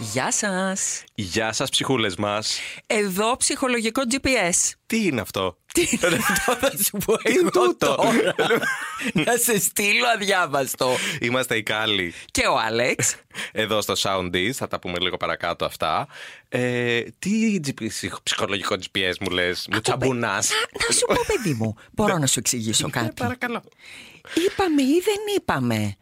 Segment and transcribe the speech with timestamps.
[0.00, 1.04] Γεια σας!
[1.14, 2.58] Γεια σας ψυχούλες μας.
[2.86, 4.72] Εδώ ψυχολογικό GPS.
[4.86, 8.34] Τι είναι αυτό; Τι είναι αυτό θα σου πω εγώ τούτο; τώρα.
[9.12, 10.90] Να σε στείλω αδιάβαστο.
[11.20, 13.14] Είμαστε οι Κάλλοι Και ο Άλεξ.
[13.52, 16.08] εδώ στο Soundies, θα τα πούμε λίγο παρακάτω αυτά.
[16.48, 20.50] Ε, τι GPS ψυχολογικό GPS μου λες, μου τσαμπουνάς.
[20.50, 23.12] Να, να σου πω παιδί μου, μπορώ να σου εξηγήσω κάτι.
[23.22, 23.62] Παρακαλώ.
[24.34, 25.96] Είπαμε ή δεν είπαμε;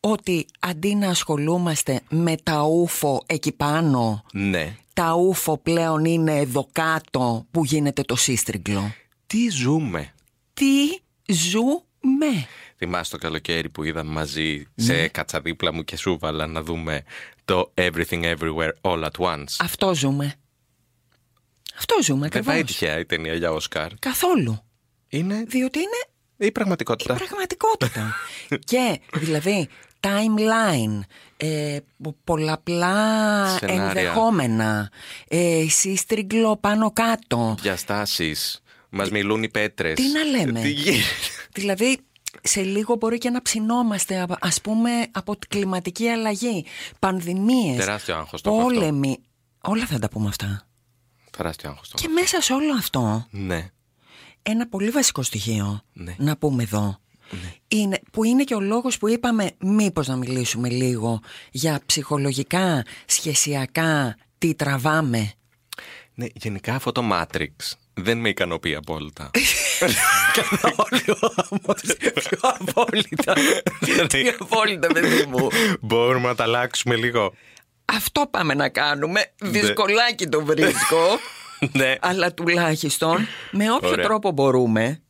[0.00, 4.76] Ότι αντί να ασχολούμαστε με τα ούφο εκεί πάνω, Ναι.
[4.94, 8.92] τα ούφο πλέον είναι εδώ κάτω που γίνεται το σύστριγγλο.
[9.26, 10.12] Τι ζούμε;
[10.54, 10.98] Τι
[11.34, 16.62] ζούμε; Θυμάσαι το καλοκαίρι που είδαμε μαζί σε κάτσα δίπλα μου και σου βάλα να
[16.62, 17.02] δούμε
[17.44, 19.44] το Everything Everywhere All At Once.
[19.58, 20.34] Αυτό ζούμε.
[21.76, 22.78] Αυτό ζούμε Δεν πάει ακριβώς.
[22.78, 23.94] τυχαία η ταινία για Όσκαρ.
[23.98, 24.58] Καθόλου.
[25.08, 26.06] Είναι Διότι είναι
[26.36, 27.14] η πραγματικότητα.
[27.14, 28.14] η πραγματικότητα.
[28.70, 29.68] και δηλαδή
[30.00, 31.00] timeline,
[31.36, 33.84] ε, πο- πολλαπλά Σενάρια.
[33.84, 34.90] ενδεχόμενα,
[35.28, 37.56] ε, σύστριγγλο πάνω κάτω.
[37.60, 38.60] Διαστάσεις.
[38.90, 39.94] Μας μιλούν οι πέτρες.
[39.94, 41.04] Τι να λέμε; Τι γίνεται.
[41.52, 41.98] Δηλαδή
[42.42, 46.64] σε λίγο μπορεί και να ψινόμαστε απ- ας πούμε από την κλιματική αλλαγή,
[46.98, 48.72] πανδημίες, Τεράστιο άγχος το έχω αυτό.
[48.80, 49.18] πόλεμοι.
[49.60, 50.62] Όλα θα τα πούμε αυτά.
[51.36, 52.14] Τεράστιο άγχος το Και έχω.
[52.14, 53.68] μέσα σε όλο αυτό Ναι.
[54.42, 56.14] ένα πολύ βασικό στοιχείο Ναι.
[56.18, 56.98] να πούμε εδώ
[57.68, 64.16] είναι, που είναι και ο λόγος που είπαμε μήπως να μιλήσουμε λίγο για ψυχολογικά, σχεσιακά,
[64.38, 65.32] τι τραβάμε.
[66.14, 67.50] Ναι, γενικά αυτό το Matrix
[67.94, 69.30] δεν με ικανοποιεί απόλυτα.
[70.36, 71.80] Καθόλου όμως,
[72.14, 73.34] πιο απόλυτα.
[74.06, 75.48] Τι; Απόλυτα παιδί μου.
[75.80, 77.34] Μπορούμε να τα αλλάξουμε λίγο.
[77.84, 79.32] Αυτό πάμε να κάνουμε.
[79.40, 81.18] Δυσκολάκι το βρίσκω.
[81.72, 81.96] ναι.
[82.00, 84.04] αλλά τουλάχιστον με όποιο Ωραία.
[84.04, 85.02] τρόπο μπορούμε,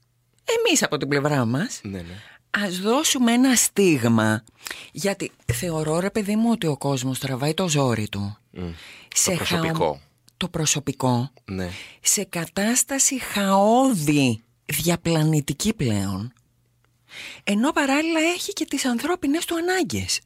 [0.58, 2.14] εμείς από την πλευρά μας, ναι, ναι.
[2.50, 4.44] ας δώσουμε ένα στίγμα.
[4.92, 8.36] Γιατί θεωρώ ρε παιδί μου ότι ο κόσμος τραβάει το ζόρι του.
[9.24, 10.00] Το προσωπικό.
[10.36, 11.30] Το προσωπικό.
[11.44, 11.70] Ναι.
[12.00, 16.32] Σε κατάσταση χαόδη διαπλανητική πλέον.
[17.44, 20.20] Ενώ παράλληλα έχει και τις ανθρώπινες του ανάγκες.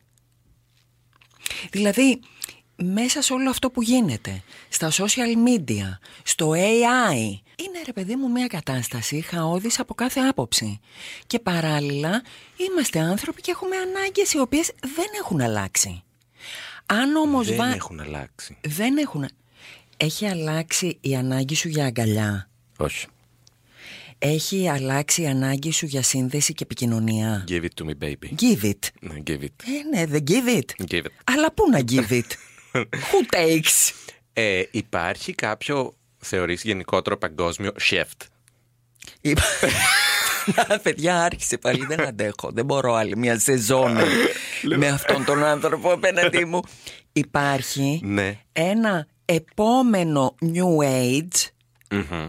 [1.70, 2.20] Δηλαδή,
[2.76, 7.16] μέσα σε όλο αυτό που γίνεται, στα social media, στο AI,
[7.56, 10.80] είναι ρε παιδί μου μια κατάσταση χαόδης από κάθε άποψη.
[11.26, 12.22] Και παράλληλα,
[12.70, 16.02] είμαστε άνθρωποι και έχουμε ανάγκες οι οποίες δεν έχουν αλλάξει.
[16.86, 18.56] Αν όμως Δεν βα- έχουν αλλάξει.
[18.60, 19.28] δεν έχουν...
[19.96, 23.06] Έχει αλλάξει η ανάγκη σου για αγκαλιά; Όχι.
[24.18, 28.34] Έχει αλλάξει η ανάγκη σου για σύνδεση και επικοινωνία; Give it to me, baby.
[28.42, 28.78] Give it.
[29.00, 29.48] Ναι, give it.
[29.66, 30.84] Ε, ναι, δεν give it.
[30.90, 31.06] Give it.
[31.24, 32.22] Αλλά πού να give it;
[32.74, 33.92] Who takes;
[34.32, 38.26] Ε, υπάρχει κάποιο, θεωρείς, γενικότερο παγκόσμιο shift;
[39.20, 39.42] Είπα-
[40.68, 41.86] Α, Παιδιά, άρχισε πάλι.
[41.86, 42.50] Δεν αντέχω.
[42.52, 43.96] Δεν μπορώ άλλη μια σεζόν
[44.62, 46.60] με αυτόν τον άνθρωπο απέναντί μου.
[47.12, 48.38] Υπάρχει Ναι.
[48.52, 51.48] ένα επόμενο New Age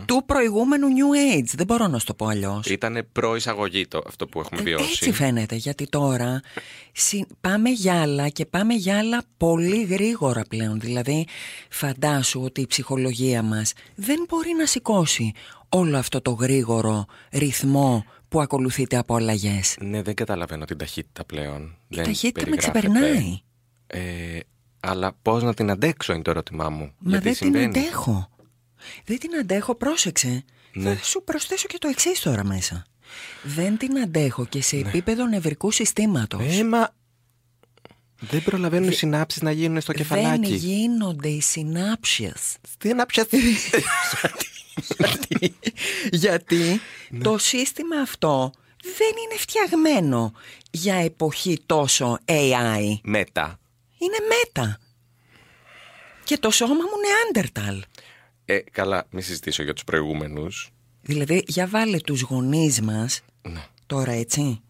[0.05, 1.49] του προηγούμενου New Age.
[1.55, 2.65] Δεν μπορώ να σου το πω αλλιώς.
[2.65, 4.83] Ήτανε προεισαγωγή το, αυτό που έχουμε βιώσει.
[4.85, 6.41] Ε, Έτσι φαίνεται, γιατί τώρα
[6.91, 10.79] συ- πάμε για άλλα και πάμε για άλλα πολύ γρήγορα πλέον.
[10.79, 11.27] Δηλαδή,
[11.69, 15.31] φαντάσου ότι η ψυχολογία μας δεν μπορεί να σηκώσει
[15.69, 19.75] όλο αυτό το γρήγορο ρυθμό που ακολουθείται από αλλαγές.
[19.81, 21.61] Ναι, δεν καταλαβαίνω την ταχύτητα πλέον.
[21.87, 22.87] Η Δεν ταχύτητα με περιγράφεται.
[22.89, 23.39] ξεπερνάει.
[23.87, 24.39] Ε,
[24.79, 26.91] αλλά πώς να την αντέξω είναι το ερώτημά μου.
[26.99, 28.29] Μα Γιατί δεν συμβαίνει; την αντέχω.
[29.05, 30.43] Δεν την αντέχω, πρόσεξε.
[30.73, 30.95] Ναι.
[30.95, 32.85] Θα σου προσθέσω και το εξής τώρα μέσα.
[33.43, 36.41] Δεν την αντέχω και σε επίπεδο νευρικού συστήματος.
[36.41, 36.55] Ναι.
[36.55, 36.93] Ε, μα
[38.19, 40.53] δεν προλαβαίνουν οι συνάψεις να γίνουν στο Δεν κεφαλάκι.
[40.53, 42.55] γίνονται οι συνάψεις.
[42.77, 43.37] Τι να πιαστεί.
[44.97, 45.55] Γιατί,
[46.25, 47.23] γιατί Ναι.
[47.23, 50.33] το σύστημα αυτό δεν είναι φτιαγμένο
[50.71, 52.99] για εποχή τόσο AI.
[53.03, 53.59] Μέτα.
[53.97, 54.79] Είναι μέτα.
[56.23, 57.83] Και το σώμα μου είναι Άντερταλ.
[58.45, 60.69] Ε, καλά, μην συζητήσω για τους προηγούμενους.
[61.01, 63.63] Δηλαδή, για βάλε τους γονείς μας, Ναι.
[63.85, 64.61] τώρα έτσι,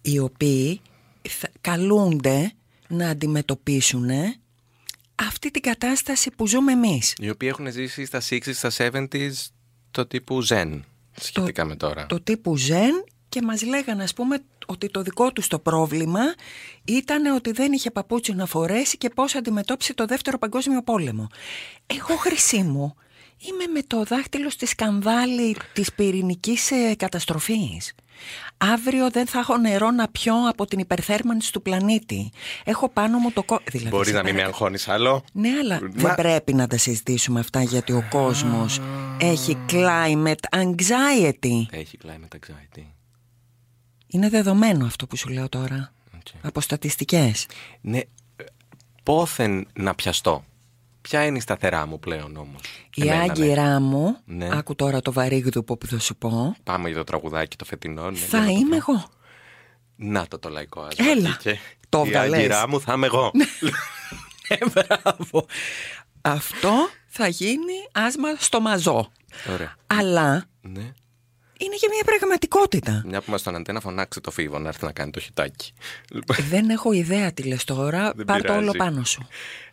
[0.00, 0.80] οι οποίοι
[1.28, 2.52] θα καλούνται
[2.88, 4.08] να αντιμετωπίσουν
[5.14, 7.14] αυτή την κατάσταση που ζούμε εμείς.
[7.18, 9.32] Οι οποίοι έχουν ζήσει στα 60s, στα 70s
[9.90, 10.80] το τύπου Zen.
[11.20, 12.06] Σχετικά με τώρα.
[12.06, 16.20] Το τύπου Ζεν και μας λέγανε ας πούμε ότι το δικό τους το πρόβλημα
[16.84, 21.26] ήταν ότι δεν είχε παπούτσι να φορέσει και πώς αντιμετώπισε το δεύτερο παγκόσμιο πόλεμο.
[21.86, 22.94] Εγώ χρυσή μου
[23.38, 27.94] είμαι με το δάχτυλο στη σκανδάλη της πυρηνικής ε, καταστροφής.
[28.56, 32.30] Αύριο δεν θα έχω νερό να πιω από την υπερθέρμανση του πλανήτη.
[32.64, 33.58] Έχω πάνω μου το κο...
[33.70, 34.54] Δηλαδή, Μπορείς σε να μην με παρακαλώ.
[34.64, 35.24] αγχώνεις άλλο.
[35.32, 38.80] Ναι, αλλά Μα- δεν πρέπει να τα συζητήσουμε αυτά γιατί ο κόσμος
[39.20, 41.62] έχει climate anxiety.
[41.70, 42.82] Έχει climate anxiety.
[44.06, 45.92] Είναι δεδομένο αυτό που σου λέω τώρα.
[46.14, 46.26] Οκ.
[46.42, 47.46] Από στατιστικές.
[47.80, 48.06] Ναι, ε,
[49.02, 50.44] πόθεν να πιαστώ.
[51.08, 52.60] Ποια είναι η σταθερά μου πλέον όμως;
[52.94, 53.22] Η Εμένα, ναι.
[53.30, 54.48] άγκυρά μου, Ναι.
[54.52, 58.10] άκου τώρα το βαρύγδουπο που θα σου πω, Πάμε για το τραγουδάκι το φετινό.
[58.10, 58.92] ναι, για θα να το είμαι πω.
[58.92, 59.08] εγώ.
[59.96, 61.06] Να το το λαϊκό άσμα.
[61.10, 61.28] Έλα.
[61.28, 61.58] βγήκε.
[61.88, 62.38] Το Η βγαλές.
[62.38, 63.30] άγκυρά μου θα είμαι εγώ.
[64.48, 65.46] Ε, μπράβο.
[66.20, 66.72] Αυτό
[67.06, 69.12] θα γίνει άσμα στο μαζό.
[69.52, 69.74] Ωραία.
[69.86, 70.80] Αλλά Ναι.
[71.58, 72.92] είναι και μια πραγματικότητα.
[73.06, 75.72] Μια που είμαστε στον αντένα, φωνάξε το φίβο να έρθει να κάνει το χιτάκι.
[76.10, 78.12] Λοιπόν, Δεν έχω ιδέα τι λες τώρα.
[78.16, 78.78] Δεν Πάρ' το όλο πειράζει.
[78.90, 79.26] πάνω σου.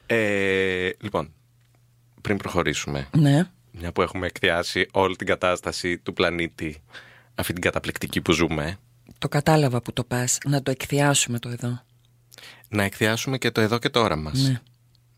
[0.06, 1.34] Ε, λοιπόν,
[2.22, 3.50] πριν προχωρήσουμε, Ναι.
[3.72, 6.82] μια που έχουμε εκθιάσει όλη την κατάσταση του πλανήτη,
[7.36, 8.78] αυτή την καταπληκτική που ζούμε,
[9.20, 10.38] Το κατάλαβα που το πας.
[10.46, 11.82] Να το εκθιάσουμε το εδώ.
[12.70, 14.40] να εκθιάσουμε και το εδώ και τώρα μας.
[14.48, 14.62] Ναι.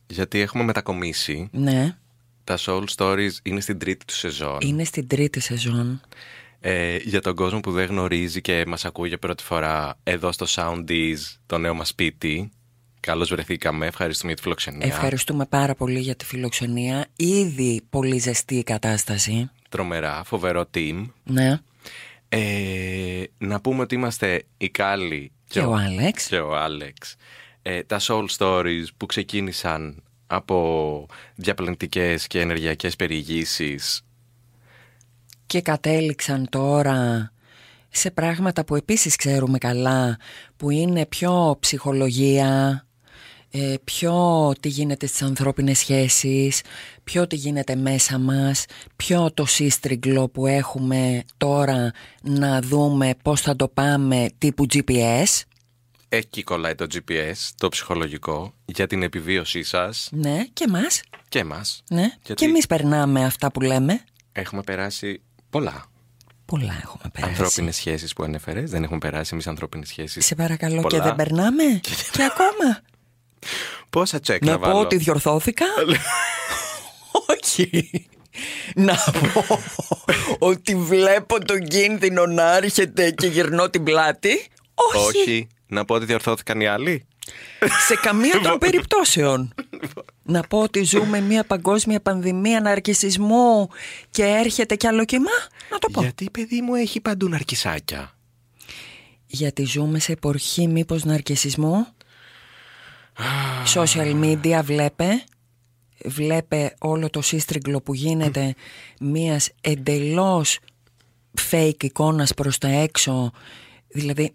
[0.07, 1.49] Γιατί έχουμε μετακομίσει.
[1.51, 1.97] Ναι.
[2.43, 4.57] Τα Soul Stories είναι στην τρίτη του σεζόν.
[4.61, 6.01] Είναι στην τρίτη σεζόν.
[6.59, 10.45] Ε, για τον κόσμο που δεν γνωρίζει και μας ακούει για πρώτη φορά εδώ στο
[10.49, 12.51] Soundies, το νέο μας σπίτι.
[13.05, 13.85] Καλώς βρεθήκαμε.
[13.85, 14.87] Ευχαριστούμε για τη φιλοξενία.
[14.87, 17.05] Ευχαριστούμε πάρα πολύ για τη φιλοξενία.
[17.15, 19.49] Ήδη πολύ ζεστή η κατάσταση.
[19.69, 21.09] Τρομερά, φοβερό team.
[21.23, 21.59] Ναι.
[22.29, 26.27] Ε, να πούμε ότι είμαστε η Κάλλη Και ο Άλεξ.
[26.27, 27.15] και ο Άλεξ.
[27.61, 34.05] Ε, τα Soul Stories που ξεκίνησαν από διαπλανητικές και ενεργειακές περιηγήσεις
[35.45, 37.31] και κατέληξαν τώρα
[37.89, 40.17] σε πράγματα που επίσης ξέρουμε καλά
[40.57, 42.85] που είναι πιο ψυχολογία,
[43.57, 46.61] ε, πιο τι γίνεται στις ανθρώπινες σχέσεις,
[47.03, 48.65] πιο τι γίνεται μέσα μας,
[48.95, 51.91] πιο το σύστριγγλο που έχουμε τώρα
[52.21, 55.41] να δούμε πώς θα το πάμε τύπου GPS.
[56.09, 61.01] Εκεί κολλάει το GPS, το ψυχολογικό, για την επιβίωσή σας Ναι, και μας.
[61.29, 61.83] και μας.
[61.89, 62.01] Ναι.
[62.01, 64.01] Γιατί- Και εμείς περνάμε αυτά που λέμε.
[64.31, 65.85] Έχουμε περάσει πολλά.
[66.45, 67.31] Πολλά έχουμε περάσει.
[67.31, 70.25] Ανθρώπινες σχέσεις που ανέφερες, δεν έχουμε περάσει εμείς ανθρώπινες σχέσεις.
[70.25, 70.97] Σε παρακαλώ πολλά.
[70.97, 71.63] και δεν περνάμε;
[72.11, 72.79] και ακόμα;
[73.89, 75.65] Πόσα τσεκ Να να, πω βάλω; ότι διορθώθηκα.
[77.27, 78.07] Όχι.
[78.75, 78.95] Να
[79.33, 79.59] πω
[80.39, 84.47] ότι βλέπω τον κίνδυνο να έρχεται και γυρνώ την πλάτη.
[84.73, 85.19] Όχι.
[85.19, 85.47] Όχι.
[85.67, 87.05] Να πω ότι διορθώθηκαν οι άλλοι;
[87.87, 89.53] Σε καμία των περιπτώσεων.
[90.23, 93.69] Να πω ότι ζούμε μια παγκόσμια πανδημία ναρκισισμού
[94.09, 95.31] και έρχεται κι άλλο κύμα.
[95.71, 96.01] Να το πω.
[96.01, 98.17] Γιατί παιδί μου έχει παντού ναρκισάκια;
[99.25, 101.87] Γιατί ζούμε σε εποχή μήπως ναρκισισμού.
[103.73, 105.23] Social media βλέπε.
[106.05, 108.55] Βλέπε όλο το σύστριγγλο που γίνεται
[108.99, 110.59] μίας εντελώς
[111.51, 113.31] fake εικόνας προς τα έξω.
[113.87, 114.33] Δηλαδή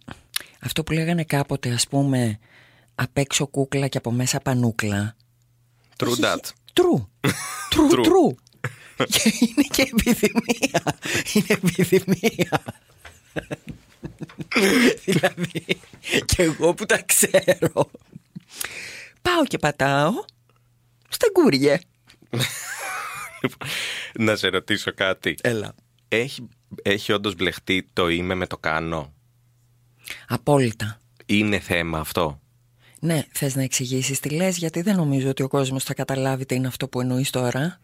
[0.60, 2.38] αυτό που λέγανε κάποτε ας πούμε
[2.94, 5.16] απ' έξω κούκλα και από μέσα πανούκλα.
[5.96, 6.36] True that.
[6.72, 7.06] True.
[7.70, 8.04] True, True.
[8.04, 8.34] true.
[9.06, 10.98] Και είναι και επιδημία.
[11.32, 12.62] Είναι επιδημία.
[15.04, 15.64] δηλαδή,
[16.24, 17.90] και εγώ που τα ξέρω.
[19.22, 20.10] Πάω και πατάω
[21.08, 21.78] στα γκούριε.
[24.14, 25.34] να σε ρωτήσω κάτι.
[25.40, 25.74] Έλα.
[26.08, 26.48] Έχει,
[26.82, 29.12] έχει όντως μπλεχτεί το είμαι με το κάνω;
[30.28, 31.00] Απόλυτα.
[31.26, 32.40] Είναι θέμα αυτό;
[33.00, 36.54] Ναι, θες να εξηγήσεις τι λες, γιατί δεν νομίζω ότι ο κόσμος θα καταλάβει τι
[36.54, 37.78] είναι αυτό που εννοείς τώρα.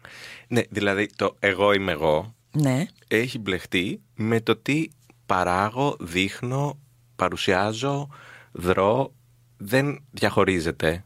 [0.47, 4.87] Ναι, δηλαδή το εγώ είμαι εγώ Ναι, έχει μπλεχτεί με το τι
[5.25, 6.79] παράγω, δείχνω,
[7.15, 8.09] παρουσιάζω,
[8.51, 9.15] δρώ.
[9.57, 11.03] Δεν διαχωρίζεται.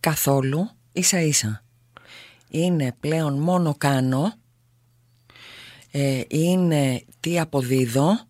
[0.00, 1.64] καθόλου, ίσα ίσα.
[2.50, 4.34] Είναι πλέον μόνο κάνω,
[5.90, 8.20] ε, είναι τι αποδίδω,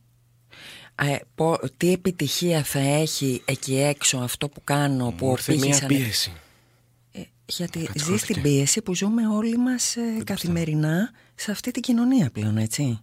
[0.95, 5.61] ε, πο- τι επιτυχία θα έχει εκεί έξω αυτό που κάνω που Μου ήρθε μια
[5.61, 6.33] πήγησαν- πίεση.
[7.13, 8.33] Ε, γιατί ζεις Κατσικώθηκε.
[8.33, 13.01] στην πίεση που ζούμε όλοι μας ε, καθημερινά σε αυτή την κοινωνία πλέον, έτσι.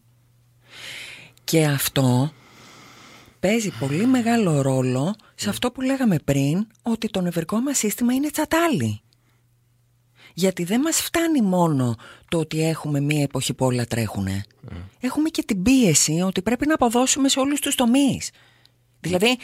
[1.44, 2.32] Και αυτό
[3.48, 8.30] παίζει πολύ μεγάλο ρόλο σε αυτό που λέγαμε πριν, ότι το νευρικό μας σύστημα είναι
[8.30, 9.02] τσατάλι.
[10.34, 11.96] Γιατί δεν μας φτάνει μόνο
[12.30, 14.44] το ότι έχουμε μία εποχή που όλα τρέχουνε.
[15.00, 18.32] Έχουμε και την πίεση ότι πρέπει να αποδώσουμε σε όλους τους τομείς.
[19.00, 19.38] Δηλαδή,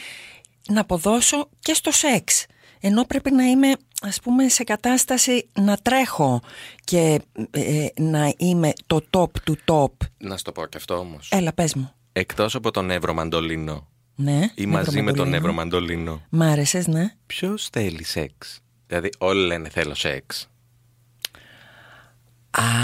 [0.68, 2.46] να αποδώσω και στο σεξ.
[2.80, 6.40] Ενώ πρέπει να είμαι, ας πούμε, σε κατάσταση να τρέχω
[6.84, 10.06] και ε, να είμαι το top του top.
[10.18, 11.28] Να σου το πω και αυτό όμως.
[11.32, 11.92] Έλα, πες μου.
[12.12, 14.48] Εκτός από τον Ευρωμαντολίνο Ναι.
[14.54, 16.00] ή μαζί με τον Νευρομαντολίνο.
[16.10, 17.14] Ευρωμαντολίνο, Μ' άρεσες, ναι.
[17.26, 20.46] ποιος θέλει σεξ; Δηλαδή, όλοι λένε θέλω σεξ.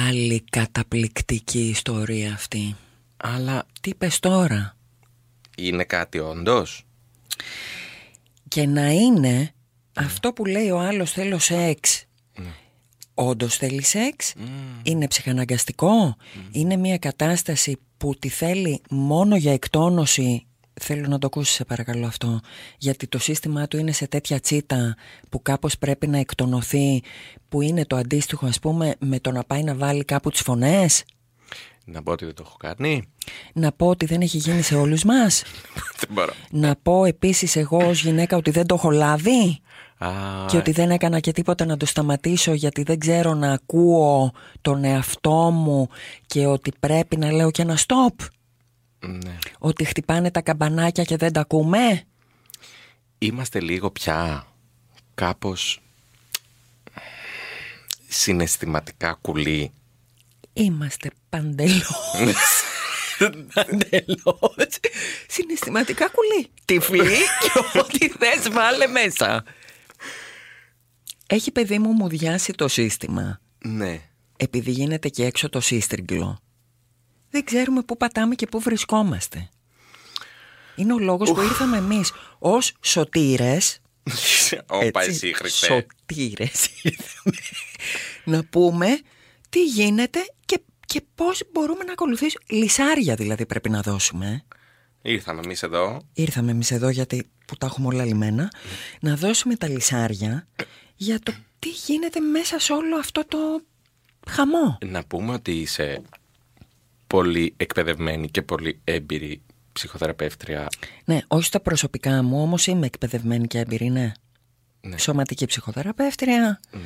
[0.07, 2.77] Άλλη καταπληκτική ιστορία αυτή.
[3.17, 4.77] Αλλά Τι πες τώρα;
[5.57, 6.87] Είναι κάτι όντως;
[8.49, 9.53] Και να είναι
[9.95, 12.03] αυτό που λέει ο άλλος θέλω σεξ.
[13.15, 14.33] Όντως θέλει σεξ,
[14.83, 16.17] είναι ψυχαναγκαστικό,
[16.51, 20.47] είναι μια κατάσταση που τη θέλει μόνο για εκτόνωση
[20.81, 22.41] Θέλω να το ακούσεις σε παρακαλώ αυτό.
[22.79, 24.97] Γιατί το σύστημά του είναι σε τέτοια τσίτα
[25.29, 27.03] Που κάπως πρέπει να εκτονωθεί
[27.49, 31.05] Που είναι το αντίστοιχο ας πούμε Με το να πάει να βάλει κάπου τις φωνές.
[31.85, 33.09] Να πω ότι δεν το έχω κάνει.
[33.53, 35.43] Να πω ότι δεν έχει γίνει σε όλους μας.
[36.01, 36.33] Δεν μπορώ.
[36.51, 39.61] Να πω επίσης εγώ ως γυναίκα Ότι δεν το έχω λάβει
[39.99, 40.09] Α,
[40.49, 44.85] Και ότι δεν έκανα και τίποτα να το σταματήσω Γιατί δεν ξέρω να ακούω Τον
[44.85, 45.89] εαυτό μου
[46.27, 48.27] Και ότι πρέπει να λέω και ένα stop
[49.01, 49.39] ναι.
[49.59, 52.03] Ότι χτυπάνε τα καμπανάκια και δεν τα ακούμε;
[53.19, 54.47] Είμαστε λίγο πια
[55.15, 55.81] κάπως
[58.09, 59.73] συναισθηματικά κουλοί.
[60.53, 62.63] Είμαστε παντελώς
[63.55, 64.79] Παντελώς
[65.29, 69.45] Συναισθηματικά κουλή Τυφλή και ό,τι θες βάλε μέσα
[71.27, 74.01] Έχει παιδί μου μου διάσει το σύστημα Ναι.
[74.37, 76.39] Επειδή γίνεται και έξω το σύστριγγλο
[77.31, 79.49] Δεν ξέρουμε πού πατάμε και πού βρισκόμαστε.
[80.77, 83.81] Είναι ο λόγος που ήρθαμε εμείς ως σωτήρες.
[84.67, 85.67] Όπα έτσι, εσύ Χριστέ.
[85.67, 87.37] Σωτήρες ήρθαμε
[88.25, 89.01] Να πούμε
[89.49, 92.45] τι γίνεται και, και πώς μπορούμε να ακολουθήσουμε.
[92.49, 94.45] Λυσάρια δηλαδή πρέπει να δώσουμε
[95.03, 96.01] Ήρθαμε εμείς εδώ.
[96.13, 98.53] Ήρθαμε εμείς εδώ γιατί που τα έχουμε όλα λιμένα
[99.01, 100.47] Να δώσουμε τα λυσάρια
[100.97, 103.39] Για το τι γίνεται μέσα σε όλο αυτό το
[104.29, 104.79] χαμό.
[104.85, 106.03] Να πούμε ότι είσαι
[107.09, 110.67] πολύ εκπαιδευμένη και πολύ έμπειρη ψυχοθεραπεύτρια.
[111.05, 114.13] Ναι, όχι στα προσωπικά μου Όμως είμαι εκπαιδευμένη και έμπειρη, ναι,
[114.81, 114.99] Ναι.
[114.99, 116.81] Σωματική ψυχοθεραπεύτρια Ναι.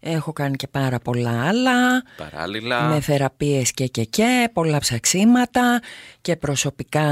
[0.00, 2.88] Έχω κάνει και πάρα πολλά άλλα Παράλληλα.
[2.88, 5.80] με θεραπείες και και και, πολλά ψαξίματα
[6.20, 7.06] και προσωπικά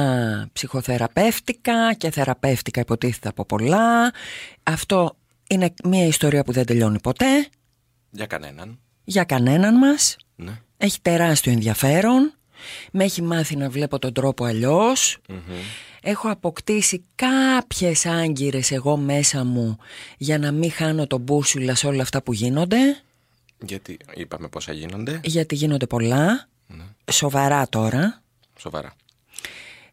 [0.53, 4.13] ψυχοθεραπεύτηκα και θεραπεύτηκα υποτίθεται από πολλά.
[4.63, 5.17] Αυτό
[5.49, 7.47] είναι μια ιστορία που δεν τελειώνει ποτέ
[8.11, 8.79] Για κανέναν.
[9.05, 10.17] για κανέναν μας.
[10.37, 10.53] Ναι.
[10.77, 12.33] Έχει τεράστιο ενδιαφέρον.
[12.93, 15.19] Με έχει μάθει να βλέπω τον τρόπο αλλιώς.
[16.03, 19.79] Έχω αποκτήσει κάποιες άγκυρες εγώ μέσα μου
[20.19, 22.79] για να μην χάνω τον μπούσουλα σε όλα αυτά που γίνονται.
[23.65, 25.21] Γιατί είπαμε πόσα γίνονται.
[25.25, 26.49] Γιατί γίνονται πολλά.
[27.13, 28.23] Σοβαρά τώρα.
[28.59, 28.95] Σοβαρά.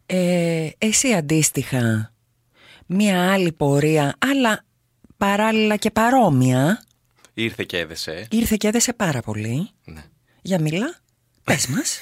[0.06, 2.14] Ε, εσύ αντίστοιχα
[2.86, 4.66] μία άλλη πορεία αλλά
[5.18, 6.84] παράλληλα και παρόμοια
[7.34, 8.28] Ήρθε και έδεσε.
[8.32, 10.04] ήρθε και έδεσε πάρα πολύ Ναι.
[10.42, 10.96] για μίλα
[11.44, 12.00] πες μας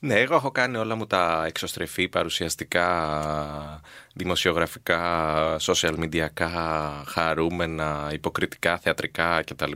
[0.00, 3.80] Ναι, εγώ έχω κάνει όλα μου τα εξωστρεφή, παρουσιαστικά,
[4.14, 6.26] δημοσιογραφικά, social media,
[7.06, 9.72] χαρούμενα, υποκριτικά, θεατρικά κτλ.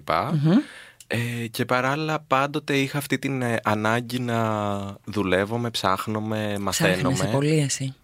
[1.07, 7.59] Ε, και παράλληλα πάντοτε είχα αυτή την ε, ανάγκη να δουλεύομαι, ψάχνομαι, Ψάχνεσαι μαθαίνομαι, πολύ
[7.59, 7.95] εσύ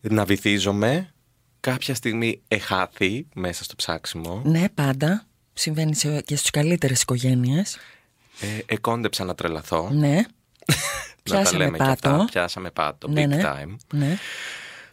[0.00, 1.12] να βυθίζομαι.
[1.60, 4.42] Κάποια στιγμή εχάθη μέσα στο ψάξιμο.
[4.44, 7.78] Ναι πάντα Συμβαίνει σε- και στους καλύτερες οικογένειες
[8.40, 9.90] Ε, εκόντεψα να τρελαθώ.
[9.92, 10.22] Ναι
[11.28, 12.24] να τα Πιάσαμε λέμε και πάτο αυτά.
[12.24, 13.42] Πιάσαμε πάτο, Ναι, big ναι.
[13.44, 13.76] time.
[13.94, 14.16] Ναι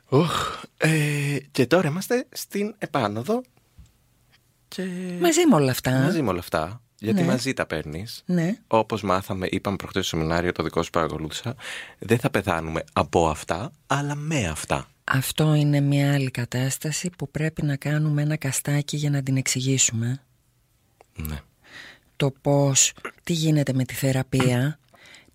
[0.08, 3.42] Οχ, ε, και τώρα είμαστε στην επάνωδο
[4.68, 4.84] και
[5.22, 7.28] Μαζί με όλα αυτά μαζί με όλα αυτά, γιατί Ναι.
[7.28, 8.24] μαζί τα παίρνεις.
[8.25, 11.56] Ναι Όπως μάθαμε, είπαμε προχτές στο σεμινάριο, το δικό σου παρακολούθησα,
[12.00, 14.88] δεν θα πεθάνουμε από αυτά, αλλά με αυτά.
[15.04, 20.22] Αυτό είναι μια άλλη κατάσταση που πρέπει να κάνουμε ένα καστάκι για να την εξηγήσουμε
[21.16, 21.42] Ναι.
[22.16, 22.94] Το πώς,
[23.24, 24.80] τι γίνεται με τη θεραπεία,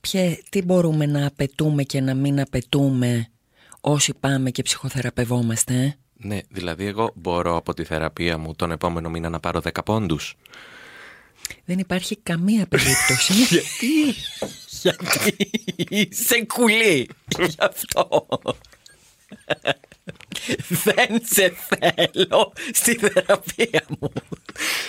[0.01, 3.29] ποιε, τι μπορούμε να απαιτούμε και να μην απαιτούμε
[3.81, 5.97] όσοι πάμε και ψυχοθεραπευόμαστε.
[6.17, 10.37] Ναι, δηλαδή εγώ μπορώ από τη θεραπεία μου τον επόμενο μήνα να πάρω 10 πόντους.
[11.65, 13.33] Δεν υπάρχει καμία περίπτωση.
[13.49, 14.15] Γιατί;
[14.83, 15.37] Γιατί;
[16.11, 17.09] Είσαι κουλή.
[17.39, 18.27] Γι' αυτό.
[20.69, 24.13] Δεν σε θέλω στη θεραπεία μου.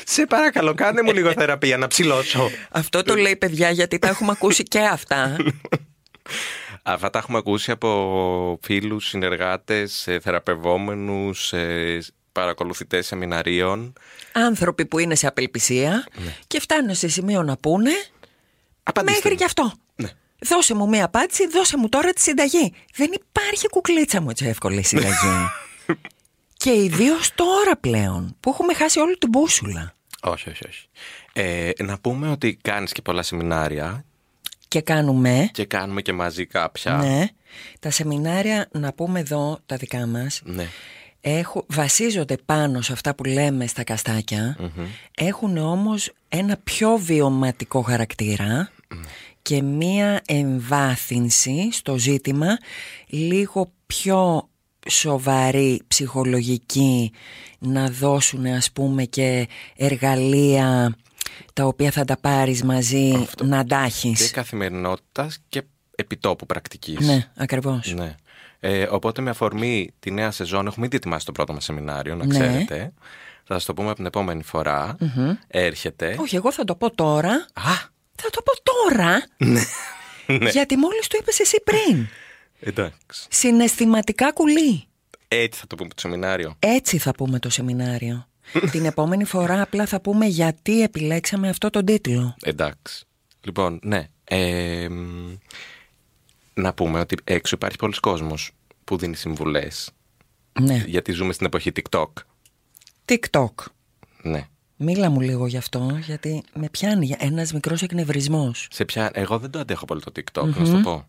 [0.06, 2.50] Σε παρακαλώ, κάνε μου λίγο θεραπεία να ψηλώσω.
[2.72, 5.36] Αυτό το λέει παιδιά γιατί τα έχουμε ακούσει και αυτά.
[6.84, 12.00] Αυτά τα έχουμε ακούσει από φίλους, συνεργάτες, ε, θεραπευόμενους, ε,
[12.32, 13.94] παρακολουθητές σεμιναρίων.
[14.32, 16.08] Άνθρωποι που είναι σε απελπισία
[16.48, 17.92] και φτάνουν σε σημείο να πούνε
[18.84, 19.38] Απαντήστε μέχρι μου.
[19.38, 19.74] και αυτό.
[20.42, 20.56] Ναι.
[20.56, 22.74] Δώσε μου μία απάντηση, δώσε μου τώρα τη συνταγή.
[22.96, 25.48] Δεν υπάρχει κουκλίτσα μου έτσι εύκολη συνταγή.
[26.64, 29.94] και ιδίω τώρα πλέον που έχουμε χάσει όλη την μπούσουλα.
[30.22, 30.88] Όχι, όχι, όχι.
[31.34, 34.06] Ε, να πούμε ότι κάνεις και πολλά σεμινάρια
[34.68, 35.50] Και κάνουμε.
[35.54, 36.94] και κάνουμε και μαζί κάποια.
[36.96, 37.28] Ναι.
[37.80, 40.68] Τα σεμινάρια, να πούμε εδώ τα δικά μας, Ναι.
[41.22, 44.58] έχω, βασίζονται πάνω σε αυτά που λέμε στα καστακια
[45.16, 48.72] Έχουν όμως ένα πιο βιωματικό χαρακτήρα
[49.42, 52.58] και μία εμβάθυνση στο ζήτημα
[53.08, 54.50] λίγο πιο
[54.90, 57.12] σοβαροί ψυχολογικοί
[57.60, 60.96] να δώσουν ας πούμε και εργαλεία
[61.54, 63.46] τα οποία θα τα πάρεις μαζί Αυτό.
[63.46, 64.32] να τα Και έχεις.
[64.32, 65.64] καθημερινότητας και
[65.96, 67.08] επιτόπου πρακτικής.
[67.08, 67.94] Ναι, ακριβώς.
[67.94, 68.16] Ναι.
[68.60, 72.26] Ε, οπότε με αφορμή τη νέα σεζόν έχουμε ήδη ετοιμάσει το πρώτο μας σεμινάριο, να
[72.26, 72.34] Ναι.
[72.40, 72.94] ξέρετε.
[73.44, 74.98] Θα σας το πούμε από την επόμενη φορά.
[75.48, 76.16] Έρχεται.
[76.20, 77.32] Όχι, εγώ θα το πω τώρα.
[77.54, 77.90] Α,
[78.22, 79.24] Θα το πω τώρα.
[79.38, 80.50] ναι.
[80.50, 82.08] Γιατί μόλις το είπες εσύ πριν.
[82.60, 83.26] εντάξει.
[83.30, 84.84] Συναισθηματικά κουλή.
[85.28, 86.56] Έτσι θα το πούμε το σεμινάριο.
[86.60, 88.26] Έτσι θα πούμε το σεμινάριο.
[88.72, 92.36] Την επόμενη φορά απλά θα πούμε γιατί επιλέξαμε αυτό τον τίτλο.
[92.44, 93.06] Εντάξει.
[93.42, 94.08] Λοιπόν, ναι.
[94.24, 95.36] Ε, μ,
[96.54, 98.52] να πούμε ότι έξω υπάρχει πολλοί κόσμος
[98.84, 99.90] που δίνει συμβουλές.
[100.62, 100.84] Ναι.
[100.88, 102.10] Γιατί ζούμε στην εποχή TikTok.
[103.06, 103.54] TikTok.
[104.22, 104.48] Ναι.
[104.84, 108.68] Μίλα μου λίγο γι' αυτό, γιατί με πιάνει ένας μικρός εκνευρισμός.
[108.72, 109.12] Σε ποια...
[109.14, 111.08] Εγώ δεν το αντέχω πολύ το TikTok, να σου το πω.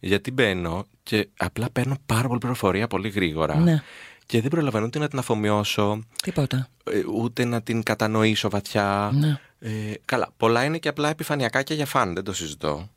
[0.00, 3.56] Γιατί μπαίνω και απλά παίρνω πάρα πολύ πληροφορία πολύ γρήγορα.
[3.56, 3.82] Ναι.
[4.26, 6.68] Και δεν προλαβαίνω ούτε να την αφομοιώσω, Τίποτα.
[6.90, 9.10] ε, ούτε να την κατανοήσω βαθιά.
[9.14, 9.38] Ναι.
[9.58, 12.88] Ε, καλά, πολλά είναι και απλά επιφανειακά και για φαν, δεν το συζητώ.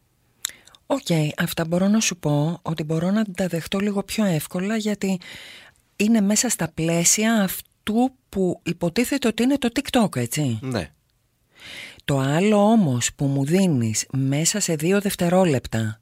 [0.85, 1.07] Οκ,
[1.37, 5.19] αυτά μπορώ να σου πω ότι μπορώ να τα δεχτώ λίγο πιο εύκολα γιατί
[5.95, 7.49] είναι μέσα στα πλαίσια
[7.87, 10.59] αυτού που υποτίθεται ότι είναι το TikTok, έτσι.
[10.61, 10.91] Ναι.
[12.05, 15.99] Το άλλο όμως που μου δίνεις μέσα σε δύο δευτερόλεπτα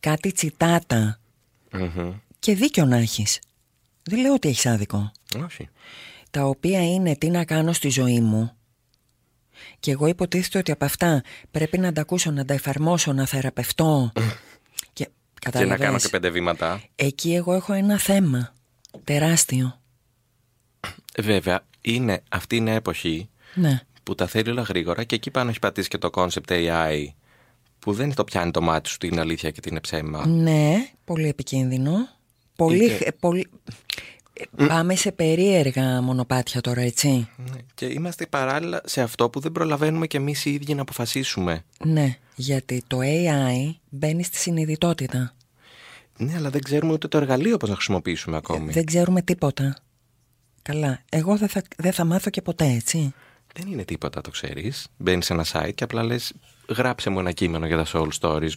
[0.00, 1.20] κάτι τσιτάτα
[1.72, 2.12] Μμμ.
[2.38, 3.40] και δίκιο να έχεις.
[4.02, 5.12] Δεν λέω ότι έχεις άδικο.
[5.44, 5.68] Όχι.
[6.30, 8.50] Τα οποία είναι τι να κάνω στη ζωή μου
[9.80, 14.12] και εγώ υποτίθεται ότι από αυτά πρέπει να τα ακούσω, να τα εφαρμόσω, να θεραπευτώ
[14.92, 15.10] και Και
[15.44, 15.84] να καταλαβαίνεις.
[15.84, 16.82] κάνω και πέντε βήματα.
[16.94, 18.52] Εκεί εγώ έχω ένα θέμα
[19.04, 19.80] τεράστιο.
[21.18, 23.80] Ε, Βέβαια, είναι, αυτή είναι η εποχή Ναι.
[24.02, 27.04] που τα θέλει όλα γρήγορα και εκεί πάνω έχει πατήσει και το concept AI
[27.78, 30.26] που δεν το πιάνει το μάτι σου τι είναι αλήθεια και τι είναι ψέμα.
[30.26, 32.08] Ναι, πολύ επικίνδυνο.
[32.56, 33.46] Πολύ, Είτε- ε, πολύ...
[34.32, 37.08] ε, Πάμε σε περίεργα μονοπάτια τώρα, έτσι.
[37.36, 37.56] Ναι.
[37.74, 41.64] Και είμαστε παράλληλα σε αυτό που δεν προλαβαίνουμε και εμείς οι ίδιοι να αποφασίσουμε.
[41.84, 45.34] Ναι, γιατί το AI μπαίνει στη συνειδητότητα.
[46.18, 48.72] Ναι, αλλά δεν ξέρουμε ούτε το εργαλείο πώς να χρησιμοποιήσουμε ακόμη.
[48.72, 49.76] Δεν ξέρουμε τίποτα.
[50.66, 53.14] Καλά, εγώ δεν θα, δεν θα μάθω και ποτέ, έτσι.
[53.54, 54.88] Δεν είναι τίποτα, το ξέρεις.
[54.96, 56.32] Μπαίνεις σε ένα site και απλά λες
[56.68, 58.50] γράψε μου ένα κείμενο για τα soul stories.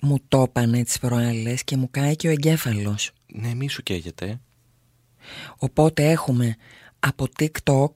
[0.00, 3.10] Μου το είπανε τις προάλλες και μου κάει και ο εγκέφαλος.
[3.26, 4.40] Ναι, μη σου καίγεται.
[5.56, 6.56] Οπότε έχουμε
[6.98, 7.92] από TikTok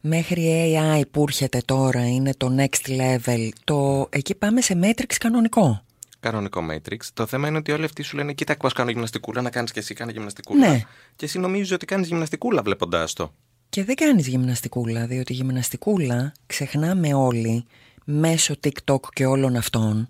[0.00, 4.08] μέχρι AI που έρχεται τώρα, είναι το next level, το...
[4.10, 5.84] εκεί πάμε σε Matrix κανονικό.
[6.22, 6.98] Κανονικό Matrix.
[7.14, 9.78] Το θέμα είναι ότι όλοι αυτοί σου λένε: Κοίτα, πώς κάνω γυμναστικούλα, να κάνεις και
[9.78, 10.68] εσύ κάνει γυμναστικούλα.
[10.68, 10.82] Ναι.
[11.16, 13.34] Και εσύ νομίζεις ότι κάνεις γυμναστικούλα βλέποντάς το.
[13.68, 17.64] Και δεν κάνεις γυμναστικούλα, διότι γυμναστικούλα ξεχνάμε όλοι
[18.04, 20.08] μέσω TikTok και όλων αυτών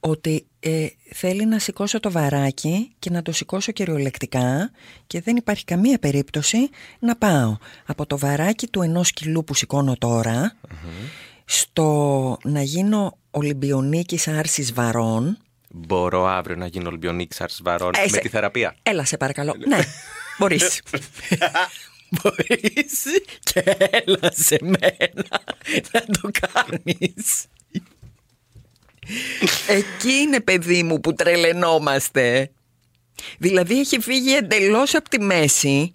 [0.00, 4.70] ότι ε, θέλει να σηκώσω το βαράκι και να το σηκώσω κυριολεκτικά
[5.06, 9.96] και δεν υπάρχει καμία περίπτωση να πάω από το βαράκι του ενός κιλού που σηκώνω
[9.98, 10.56] τώρα
[11.44, 15.38] στο να γίνω Ολυμπιονίκης άρσης βαρών
[15.72, 19.54] Μπορώ αύριο να γίνω Ολυμπιονίκης Αρσβαρών Ε, με σε- τη θεραπεία; Έλα σε παρακαλώ.
[19.66, 19.78] ναι,
[20.38, 20.82] μπορείς.
[22.22, 23.02] μπορείς
[23.42, 25.24] και έλα σε μένα
[25.92, 27.44] να το κάνεις.
[29.68, 32.50] Εκεί είναι παιδί μου που τρελαινόμαστε.
[33.38, 35.94] Δηλαδή έχει φύγει εντελώς από τη μέση.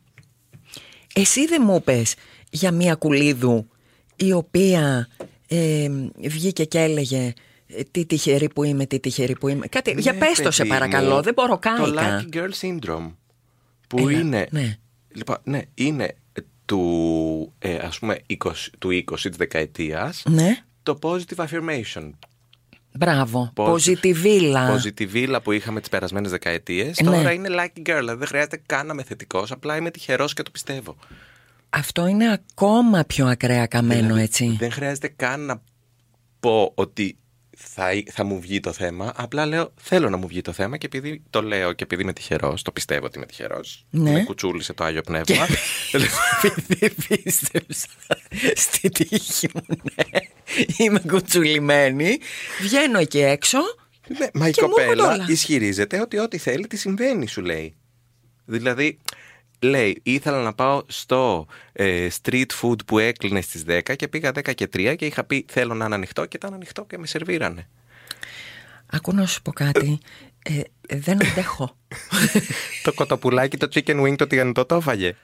[1.15, 2.15] Εσύ δεν μου πες
[2.49, 3.69] για μία κουλίδου
[4.15, 5.07] η οποία
[5.47, 7.33] ε, βγήκε και έλεγε
[7.67, 9.67] ε, τι τυχερή που είμαι, τι τυχερή που είμαι.
[9.67, 12.25] Κάτι, για Ναι, πες το σε παιδί παρακαλώ, μου, δεν μπορώ Το κάηκα.
[12.31, 13.11] Lucky Girl Syndrome.
[13.87, 14.47] Που Έλα, είναι.
[14.51, 14.77] ναι.
[15.13, 16.15] Λοιπόν, ναι, είναι
[16.65, 22.09] του, ε, ας πούμε, 20, του 20 της δεκαετίας Ναι, το positive affirmation.
[22.91, 23.51] μπράβο.
[23.55, 24.75] Positive- Ποζιτιβίλα.
[24.79, 26.99] Positivilla που είχαμε τις περασμένες δεκαετίες.
[26.99, 27.11] Ναι.
[27.15, 27.97] Τώρα είναι lucky girl.
[27.99, 30.95] Δηλαδή δεν χρειάζεται καν να είμαι θετικός, απλά είμαι τυχερός και το πιστεύω.
[31.77, 34.55] Αυτό είναι ακόμα πιο ακραία καμένο Δηλαδή, έτσι.
[34.59, 35.61] Δεν χρειάζεται καν να
[36.39, 37.17] πω ότι
[37.57, 39.13] θα, θα μου βγει το θέμα.
[39.15, 42.13] Απλά λέω θέλω να μου βγει το θέμα και επειδή το λέω και επειδή είμαι
[42.13, 43.85] τυχερός, το πιστεύω ότι είμαι τυχερός.
[43.89, 44.11] Ναι.
[44.11, 45.45] Με κουτσούλησε το Άγιο Πνεύμα.
[46.41, 47.87] Επειδή πίστεψα
[48.55, 50.19] στη τύχη μου, ναι.
[50.77, 52.17] Είμαι κουτσουλημένη.
[52.61, 53.59] Βγαίνω εκεί έξω.
[54.19, 55.25] ναι, μα η Και μου έρχονται κοπέλα όλα.
[55.29, 57.75] ισχυρίζεται ότι ό,τι θέλει τη συμβαίνει, σου λέει.
[58.45, 58.99] Δηλαδή,
[59.59, 64.55] λέει, ήθελα να πάω στο ε, street food που έκλεινε στις 10 και πήγα 10
[64.55, 67.67] και 3 και είχα πει θέλω να είναι ανοιχτό και ήταν ανοιχτό και με σερβίρανε.
[68.85, 69.99] Άκου να σου πω κάτι.
[70.43, 70.61] Ε,
[70.97, 71.77] δεν αντέχω.
[72.83, 75.15] το κοτοπουλάκι, το chicken wing, το τηγανιτό το έφαγε.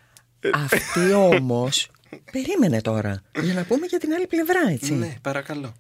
[0.54, 1.90] Αυτή όμως...
[2.32, 3.22] Περίμενε τώρα.
[3.42, 4.94] Για να πούμε για την άλλη πλευρά, έτσι.
[4.94, 5.74] Ναι, παρακαλώ.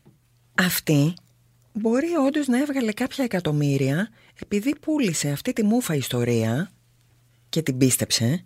[0.56, 1.14] Αυτή
[1.74, 4.10] μπορεί όντως να έβγαλε κάποια εκατομμύρια
[4.42, 6.72] επειδή πούλησε αυτή τη μούφα ιστορία
[7.52, 8.46] και την πίστεψε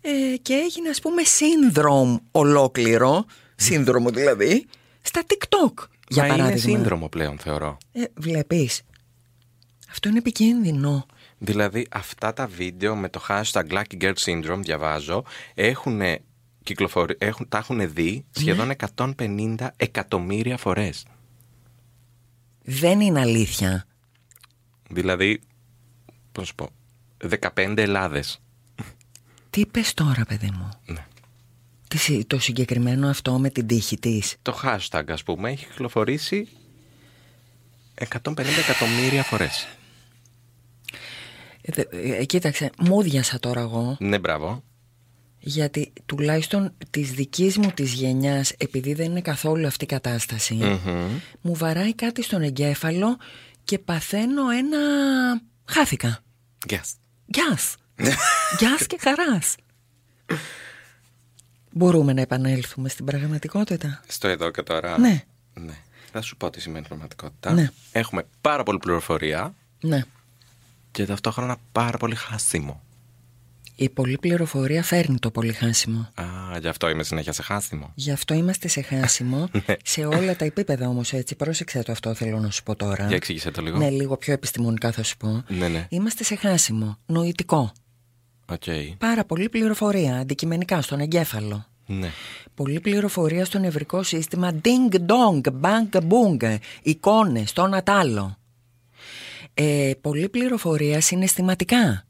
[0.00, 3.24] ε, και έγινε ας πούμε σύνδρομο ολόκληρο,
[3.56, 4.66] σύνδρομο δηλαδή,
[5.02, 6.48] στα TikTok για Μα παράδειγμα.
[6.48, 7.76] είναι σύνδρομο πλέον θεωρώ.
[7.92, 8.82] Ε, βλέπεις,
[9.90, 11.06] αυτό είναι επικίνδυνο.
[11.38, 16.00] Δηλαδή αυτά τα βίντεο με το hashtag Lucky Girl Syndrome, διαβάζω, έχουν
[16.62, 21.04] κυκλοφορεί, έχουν, τα έχουν δει σχεδόν 150 εκατομμύρια φορές.
[22.62, 23.86] Δεν είναι αλήθεια.
[24.90, 25.40] Δηλαδή,
[26.32, 26.68] πώς να σου πω,
[27.54, 28.38] 15 Ελλάδες.
[29.50, 31.06] Τι είπες τώρα παιδί μου; Ναι.
[31.88, 36.48] Τι συ- Το συγκεκριμένο αυτό με την τύχη της; Το hashtag, ας πούμε, έχει κυκλοφορήσει
[37.94, 39.66] 150 εκατομμύρια φορές.
[41.60, 44.62] Ε, δε- ε, κοίταξε, μούδιασα τώρα εγώ Ναι, μπράβο.
[45.38, 51.18] γιατί τουλάχιστον της δικής μου της γενιάς επειδή δεν είναι καθόλου αυτή η κατάσταση Μμμ.
[51.40, 53.16] μου βαράει κάτι στον εγκέφαλο
[53.64, 54.78] και παθαίνω ένα...
[55.64, 56.18] χάθηκα.
[56.68, 56.80] Yes.
[57.26, 57.76] Γιάς.
[58.58, 59.54] Γιάς και χαράς.
[61.70, 64.00] Μπορούμε να επανέλθουμε στην πραγματικότητα.
[64.06, 64.98] Στο εδώ και τώρα.
[64.98, 65.24] Ναι.
[65.54, 65.74] ναι.
[66.12, 67.52] Θα σου πω τι σημαίνει πραγματικότητα.
[67.52, 67.70] Ναι.
[67.92, 70.04] Έχουμε πάρα πολύ πληροφορία Ναι.
[70.90, 72.82] και ταυτόχρονα πάρα πολύ χάσιμο.
[73.78, 75.98] Η πολλή πληροφορία φέρνει το πολύ χάσιμο.
[76.14, 76.24] Α,
[76.60, 77.92] γι' αυτό είμαι συνέχεια σε χάσιμο.
[77.94, 79.74] Γι' αυτό είμαστε σε χάσιμο Ναι.
[79.84, 81.34] σε όλα τα επίπεδα όμως έτσι.
[81.36, 83.06] Πρόσεξε το αυτό θέλω να σου πω τώρα.
[83.06, 83.78] Για εξήγησε το λίγο.
[83.78, 85.44] Ναι, λίγο πιο επιστημονικά θα σου πω.
[85.48, 85.86] Ναι, ναι.
[85.90, 87.72] Είμαστε σε χάσιμο, νοητικό.
[88.46, 88.62] Οκ.
[88.98, 91.66] Πάρα πολύ πληροφορία, αντικειμενικά, στον εγκέφαλο.
[91.86, 92.10] Ναι.
[92.54, 98.36] Πολύ πληροφορία στο νευρικό σύστημα, ding dong, bang boom, εικόνες, το ένα τ' άλλο.
[99.54, 102.06] Ε, πολύ πληροφορία συναισθηματικά.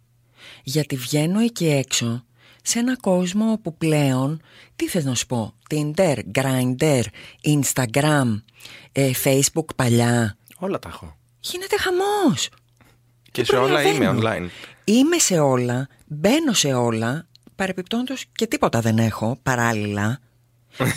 [0.63, 2.25] Γιατί βγαίνω εκεί έξω
[2.63, 4.41] σε ένα κόσμο όπου πλέον,
[4.77, 7.03] τι θες να σου πω, Tinder, Grindr,
[7.45, 8.43] Instagram,
[8.93, 11.17] ε, Facebook παλιά, Όλα τα έχω.
[11.41, 12.49] γίνεται χαμός.
[13.23, 14.47] Και Δεν σε όλα είμαι προλαβαίνω.
[14.47, 14.51] online.
[14.85, 20.19] Είμαι σε όλα, μπαίνω σε όλα, παρεπιπτόντως και τίποτα δεν έχω παράλληλα.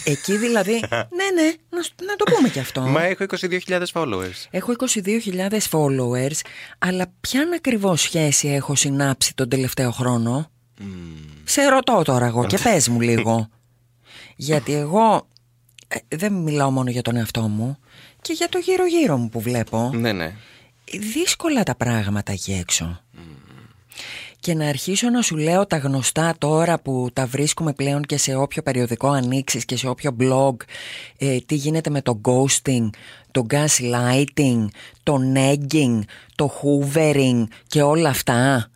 [0.03, 2.81] Εκεί δηλαδή, ναι ναι, να, σ- να το πούμε κι αυτό.
[2.81, 4.45] Μα έχω 22.000 followers.
[4.49, 6.39] Έχω 22.000 followers,
[6.79, 10.51] αλλά ποια ακριβώς σχέση έχω συνάψει τον τελευταίο χρόνο;
[11.43, 13.49] Σε ρωτώ τώρα εγώ και πες μου λίγο.
[14.35, 15.27] Γιατί εγώ
[15.87, 17.77] ε, δεν μιλάω μόνο για τον εαυτό μου
[18.21, 19.91] και για το γύρω-γύρω μου που βλέπω.
[19.93, 20.35] Ναι, ναι.
[21.13, 23.01] δύσκολα τα πράγματα εκεί έξω.
[24.39, 28.35] Και να αρχίσω να σου λέω τα γνωστά τώρα που τα βρίσκουμε πλέον και σε
[28.35, 30.55] όποιο περιοδικό ανοίξεις και σε όποιο blog
[31.17, 32.89] ε, τι γίνεται με το ghosting,
[33.31, 34.65] το gaslighting,
[35.03, 35.99] το negging,
[36.35, 38.67] το hoovering και όλα αυτά.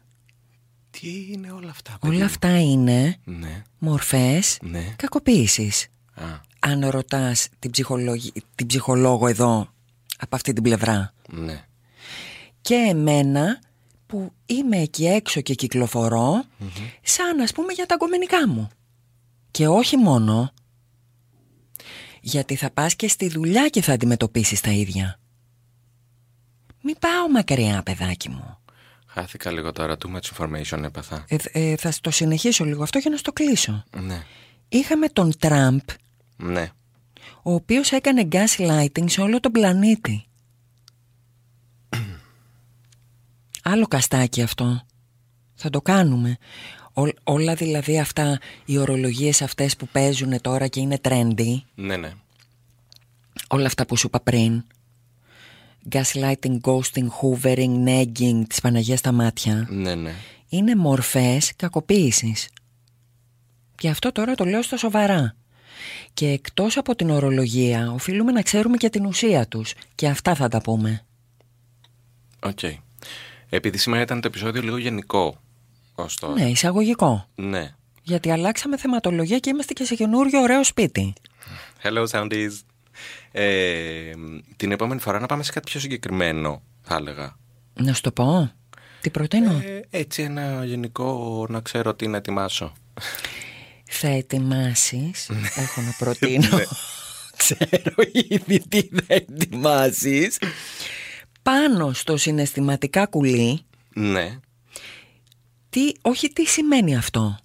[0.89, 3.63] Τι είναι όλα αυτά, παιδί Όλα μου; αυτά είναι Ναι.
[3.77, 4.93] μορφές Ναι.
[4.95, 5.87] κακοποίησης.
[6.15, 6.23] Α,
[6.59, 9.67] Αν ρωτάς την, ψυχολογι- την ψυχολόγο εδώ
[10.19, 11.13] από αυτή την πλευρά.
[11.29, 11.63] ναι.
[12.61, 13.59] και εμένα
[14.05, 16.43] που είμαι εκεί έξω και κυκλοφορώ
[17.01, 18.69] σαν ας πούμε για τα κομμενικά μου.
[19.51, 20.51] Και όχι μόνο,
[22.21, 25.19] γιατί θα πας και στη δουλειά και θα αντιμετωπίσεις τα ίδια.
[26.81, 28.57] Μην πάω μακριά παιδάκι μου.
[29.07, 29.97] Χάθηκα λίγο τώρα.
[29.97, 31.25] Too much information έπαθα.
[31.27, 33.83] Ε, ε, θα το συνεχίσω λίγο αυτό για να στο κλείσω.
[34.01, 34.23] Ναι.
[34.69, 35.79] Είχαμε τον Τραμπ,
[36.37, 36.69] Ναι.
[37.43, 40.25] ο οποίος έκανε gaslighting σε όλο τον πλανήτη.
[43.63, 44.81] Άλλο καστάκι αυτό.
[45.55, 46.37] Θα το κάνουμε.
[46.93, 52.11] Ό- όλα δηλαδή αυτά, οι ορολογίες αυτές που παίζουν τώρα και είναι trendy, Ναι, ναι.
[53.49, 54.63] όλα αυτά που σου είπα πριν,
[55.89, 60.13] gaslighting, ghosting, hoovering, negging, της Παναγίας στα μάτια, Ναι, ναι.
[60.49, 62.49] είναι μορφές κακοποίησης.
[63.75, 65.35] Και αυτό τώρα το λέω στα σοβαρά.
[66.13, 69.73] Και εκτός από την ορολογία, οφείλουμε να ξέρουμε και την ουσία τους.
[69.95, 71.05] Και αυτά θα τα πούμε.
[72.39, 72.59] Οκ.
[73.55, 75.41] Επειδή σήμερα ήταν το επεισόδιο λίγο γενικό.
[75.95, 76.33] Ως τώρα.
[76.33, 77.29] Ναι, εισαγωγικό.
[77.35, 77.75] Ναι.
[78.03, 81.13] Γιατί αλλάξαμε θεματολογία και είμαστε και σε καινούριο ωραίο σπίτι.
[81.83, 82.51] Hello, Soundies.
[83.31, 84.11] Ε,
[84.55, 87.35] την επόμενη φορά να πάμε σε κάτι πιο συγκεκριμένο, θα έλεγα.
[87.73, 88.51] Να σου το πω.
[89.01, 92.73] Τι προτείνω; Ε, έτσι ένα γενικό να ξέρω τι να ετοιμάσω.
[93.83, 95.29] Θα ετοιμάσεις.
[95.55, 96.49] Έχω να προτείνω.
[97.37, 97.95] Ξέρω
[98.29, 100.37] ήδη τι θα ετοιμάσεις.
[101.43, 103.61] Πάνω στο συναισθηματικά κουλί
[103.93, 104.39] Ναι.
[105.69, 107.37] τι, όχι τι σημαίνει αυτό.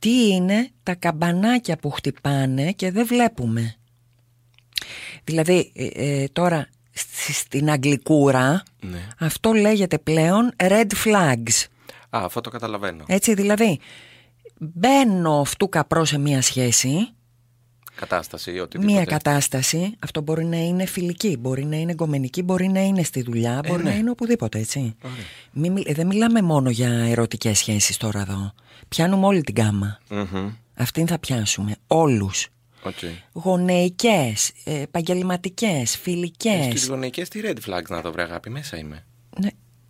[0.00, 3.74] Τι είναι τα καμπανάκια που χτυπάνε και δεν βλέπουμε.
[5.24, 9.08] Δηλαδή ε, ε, τώρα στη- στην αγγλικούρα Ναι.
[9.18, 11.64] αυτό λέγεται πλέον red flags.
[12.10, 13.04] Α, αυτό το καταλαβαίνω.
[13.08, 13.78] Έτσι δηλαδή
[14.58, 17.08] μπαίνω αυτού καπρό σε μία σχέση
[17.96, 18.92] Κατάσταση ή οτιδήποτε.
[18.96, 23.22] Μία κατάσταση, αυτό μπορεί να είναι φιλική, μπορεί να είναι εγκομενική, μπορεί να είναι στη
[23.22, 23.90] δουλειά, μπορεί ναι.
[23.90, 24.94] να είναι οπουδήποτε, έτσι.
[25.02, 25.16] Ωραία.
[25.52, 28.52] Μη μιλ- ε, δεν μιλάμε μόνο για ερωτικές σχέσεις τώρα εδώ.
[28.88, 29.98] Πιάνουμε όλη την γκάμα.
[30.10, 30.50] Μμμ.
[30.74, 31.76] Αυτήν θα πιάσουμε.
[31.86, 32.48] Όλους.
[32.82, 32.94] Οκ.
[33.32, 36.86] Γονεϊκές, ε, επαγγελματικές, Στις φιλικές.
[36.88, 39.04] γονεϊκές τι red flags να το βρε αγάπη, μέσα είμαι.
[39.40, 39.48] Ναι,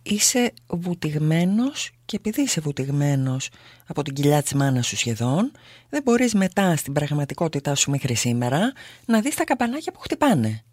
[0.09, 3.49] είσαι βουτηγμένος και επειδή είσαι βουτηγμένος
[3.87, 5.51] από την κοιλιά της μάνας σου σχεδόν,
[5.89, 8.73] δεν μπορείς μετά στην πραγματικότητά σου μέχρι σήμερα
[9.05, 10.63] να δεις τα καμπανάκια που χτυπάνε.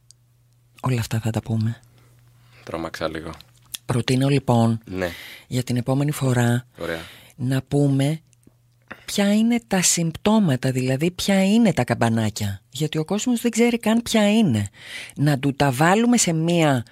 [0.81, 1.81] Όλα αυτά θα τα πούμε.
[2.65, 3.31] Τρόμαξα λίγο.
[3.87, 5.09] Προτείνω λοιπόν Ναι,
[5.47, 7.01] για την επόμενη φορά ωραία.
[7.37, 8.21] να πούμε
[9.05, 12.63] ποια είναι τα συμπτώματα, δηλαδή ποια είναι τα καμπανάκια.
[12.71, 14.69] Γιατί ο κόσμος δεν ξέρει καν ποια είναι.
[15.17, 16.85] Να του τα βάλουμε σε μία,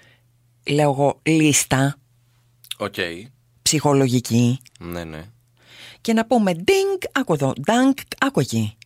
[0.70, 1.96] λέω εγώ, λίστα
[2.76, 2.94] Οκ.
[3.62, 5.24] ψυχολογική Ναι, ναι.
[6.00, 8.76] και να πούμε ding, άκου εδώ, dang, άκου εκεί.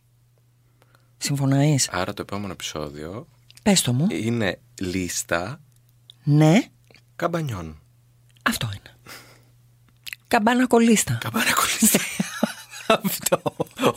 [1.17, 3.27] Συμφωνείς, Άρα το επόμενο επεισόδιο
[3.63, 4.07] πες το μου.
[4.11, 5.61] είναι λίστα
[6.23, 6.59] Ναι,
[7.15, 7.79] καμπανιών.
[8.43, 8.95] αυτό είναι.
[10.27, 11.17] Καμπάνα κολλίστα.
[11.21, 11.99] Καμπάνα κολλήστα.
[13.03, 13.41] Αυτό.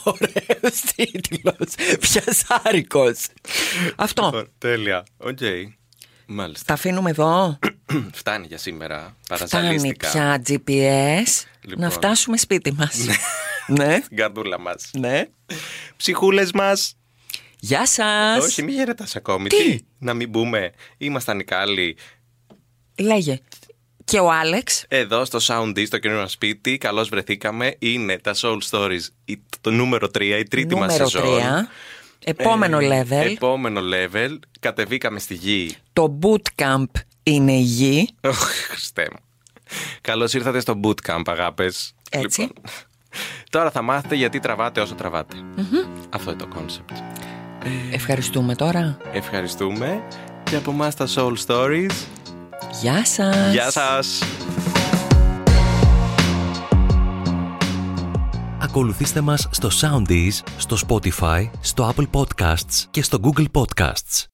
[0.05, 1.75] Ωραίος τίτλος.
[2.01, 3.27] Πιασάρικος.
[3.97, 4.25] Αυτό.
[4.25, 5.05] Λοιπόν, Τέλεια.
[5.17, 5.39] Οκ.
[6.27, 6.65] Μάλιστα.
[6.67, 7.59] Τα αφήνουμε εδώ.
[8.13, 9.17] Φτάνει για σήμερα.
[9.23, 10.11] Φτάνει Παρασαλίστηκα.
[10.11, 11.45] πια GPS.
[11.63, 11.85] Λοιπόν.
[11.85, 12.99] Να φτάσουμε σπίτι μας.
[13.67, 14.01] ναι.
[14.09, 14.91] Την καρδούλα μας.
[14.99, 15.25] Ναι.
[15.97, 16.95] Ψυχούλες μας.
[17.61, 18.45] Γεια σας.
[18.45, 19.49] Όχι, μην χαιρετάς ακόμη.
[19.49, 20.73] Τι; Να μην μπούμε.
[20.99, 21.97] Ήμασταν οι κάλλοι
[22.99, 23.39] Λέγε.
[24.05, 24.85] Και ο Άλεξ.
[24.89, 26.79] εδώ στο Sound στο καινούριο μας σπίτι.
[26.79, 27.75] Καλώς βρεθήκαμε.
[27.79, 31.39] Είναι τα Soul Stories η- το νούμερο 3, η τρίτη μας νούμερο σεζόν.
[31.39, 31.69] 3.
[32.25, 33.13] Επόμενο Ε, level.
[33.33, 34.39] Επόμενο level.
[34.61, 35.77] Κατεβήκαμε στη γη.
[35.93, 36.85] Το bootcamp
[37.33, 38.09] είναι η γη.
[38.23, 39.19] Ωχ, Χριστέ μου.
[40.01, 41.95] Καλώς ήρθατε στο bootcamp, αγάπες.
[42.11, 42.41] Έτσι.
[42.41, 42.63] Λοιπόν,
[43.51, 45.37] τώρα θα μάθετε γιατί τραβάτε όσο τραβάτε.
[46.11, 46.95] Αυτό είναι το concept.
[47.93, 48.97] Ευχαριστούμε τώρα.
[49.13, 50.03] Ευχαριστούμε.
[50.45, 51.93] Και από εμάς τα Soul Stories.
[52.81, 53.53] Γεια σας.
[53.53, 54.23] Γεια σας.
[58.63, 64.25] Ακολουθήστε μας στο Soundees, στο Spotify, στο Apple Podcasts και στο Google Podcasts.